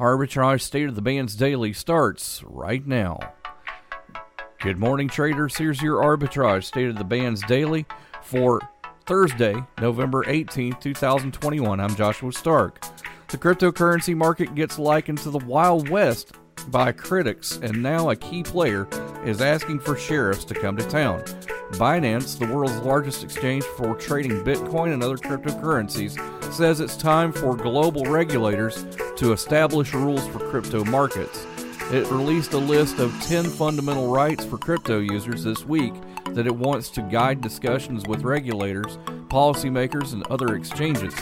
[0.00, 3.18] Arbitrage State of the Bands Daily starts right now.
[4.62, 5.58] Good morning, traders.
[5.58, 7.84] Here's your Arbitrage State of the Bands Daily
[8.22, 8.62] for
[9.04, 11.80] Thursday, November 18th, 2021.
[11.80, 12.82] I'm Joshua Stark.
[13.28, 16.32] The cryptocurrency market gets likened to the Wild West
[16.68, 18.88] by critics, and now a key player
[19.26, 21.22] is asking for sheriffs to come to town.
[21.72, 26.18] Binance, the world's largest exchange for trading Bitcoin and other cryptocurrencies,
[26.52, 28.84] says it's time for global regulators
[29.16, 31.46] to establish rules for crypto markets.
[31.92, 35.94] It released a list of 10 fundamental rights for crypto users this week
[36.26, 38.96] that it wants to guide discussions with regulators,
[39.28, 41.14] policymakers, and other exchanges.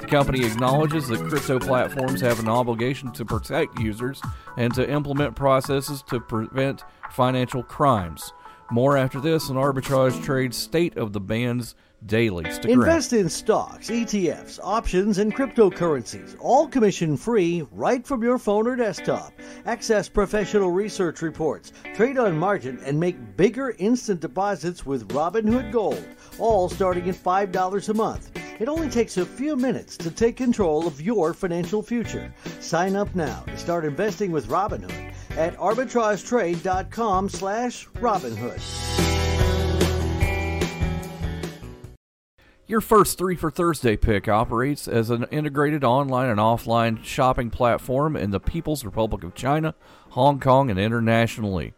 [0.00, 4.20] The company acknowledges that crypto platforms have an obligation to protect users
[4.56, 8.32] and to implement processes to prevent financial crimes.
[8.72, 11.74] More after this on Arbitrage Trade's State of the Bands
[12.06, 12.50] Daily.
[12.50, 12.80] Stick around.
[12.80, 18.74] Invest in stocks, ETFs, options, and cryptocurrencies, all commission free right from your phone or
[18.74, 19.34] desktop.
[19.66, 26.06] Access professional research reports, trade on margin, and make bigger instant deposits with Robinhood Gold,
[26.38, 28.30] all starting at $5 a month.
[28.58, 32.32] It only takes a few minutes to take control of your financial future.
[32.60, 38.60] Sign up now to start investing with Robinhood at arbitragetrade.com slash Robinhood.
[42.72, 48.16] Your first three for Thursday pick operates as an integrated online and offline shopping platform
[48.16, 49.74] in the People's Republic of China,
[50.12, 51.74] Hong Kong, and internationally.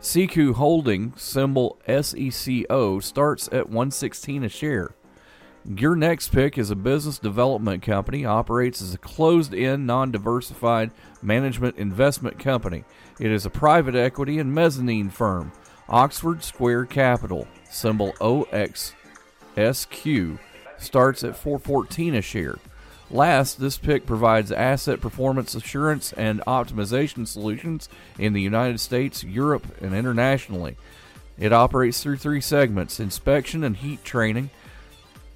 [0.00, 4.90] Secoo Holding, symbol SECO, starts at 116 a share.
[5.64, 10.90] Your next pick is a business development company, operates as a closed end, non diversified
[11.22, 12.84] management investment company.
[13.18, 15.52] It is a private equity and mezzanine firm.
[15.88, 18.94] Oxford Square Capital, symbol OXSQ,
[20.78, 22.58] starts at 414 a share.
[23.10, 27.88] Last, this pick provides asset performance assurance and optimization solutions
[28.18, 30.76] in the United States, Europe, and internationally.
[31.36, 34.50] It operates through three segments inspection and heat treating,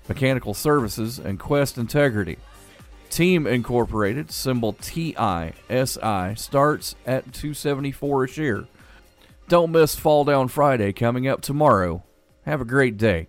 [0.09, 2.39] mechanical services, and Quest Integrity.
[3.11, 8.65] Team Incorporated, symbol TISI, starts at 274 a share.
[9.49, 12.03] Don't miss Fall Down Friday coming up tomorrow.
[12.45, 13.29] Have a great day.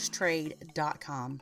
[0.01, 1.41] arbitragetrade.com.